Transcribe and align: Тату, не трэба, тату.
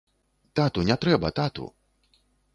Тату, 0.59 0.85
не 0.87 0.97
трэба, 1.03 1.31
тату. 1.41 1.69